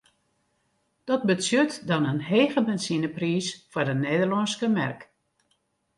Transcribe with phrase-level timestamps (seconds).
[1.09, 5.01] Dat betsjut dan in hege benzinepriis foar de Nederlânske merk.